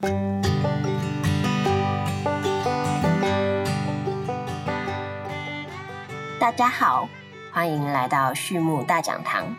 [0.00, 0.12] 大
[6.56, 7.08] 家好，
[7.52, 9.56] 欢迎来到畜牧大讲堂。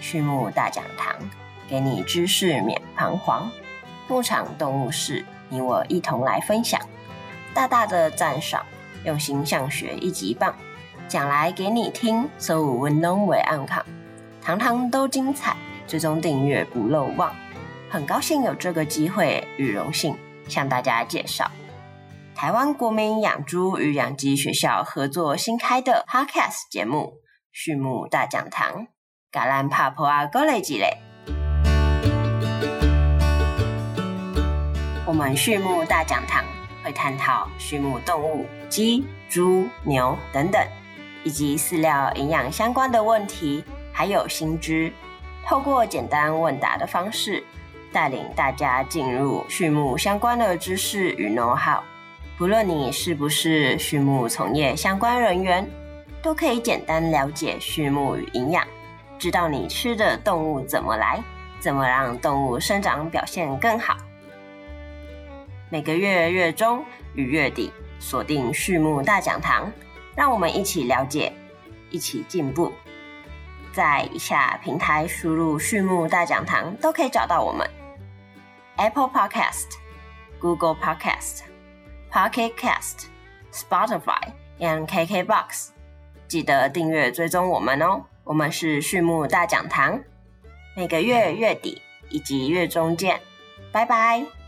[0.00, 1.14] 畜牧大讲堂，
[1.68, 3.48] 给你知识免彷徨。
[4.08, 6.80] 牧场动物事，你我一同来分享。
[7.54, 8.66] 大大的赞赏，
[9.04, 10.52] 用心向学一级棒，
[11.06, 12.28] 讲来给你听。
[12.38, 13.86] 所有文东为安康，
[14.42, 15.56] 堂堂都精彩。
[15.86, 17.32] 最终订阅不漏忘。
[17.92, 21.50] 很高兴有这个机会与荣幸向大家介绍
[22.36, 26.98] 台湾国民养猪与养鸡学校合作新开的 Podcast 节目
[27.52, 28.86] 《畜牧大讲堂》。
[29.32, 30.98] 橄榄帕婆啊，各类几类。
[35.04, 36.44] 我们畜牧大讲堂
[36.84, 40.64] 会探讨畜牧动物、鸡、猪、牛等等，
[41.24, 44.92] 以及饲料营养相关的问题，还有新知。
[45.44, 47.42] 透过简单问答的方式，
[47.92, 51.82] 带领大家进入畜牧相关的知识与 know how。
[52.38, 55.68] 不论你是不是畜牧从业相关人员，
[56.22, 58.66] 都可以简单了解畜牧与营养，
[59.18, 61.22] 知道你吃的动物怎么来，
[61.58, 63.96] 怎么让动物生长表现更好。
[65.68, 69.70] 每个月月中与月底锁定畜牧大讲堂，
[70.16, 71.32] 让我们一起了解，
[71.90, 72.72] 一起进步。
[73.72, 77.64] 在以下平台输入“畜牧大讲堂”都可以找到我们
[78.76, 79.66] ：Apple Podcast、
[80.40, 81.42] Google Podcast、
[82.10, 83.06] Pocket Cast、
[83.52, 85.68] Spotify and KKBox。
[86.28, 88.04] 记得订阅追踪我们哦！
[88.24, 90.00] 我们是畜牧大讲堂，
[90.76, 93.20] 每个月月底以及月中见，
[93.72, 94.39] 拜拜。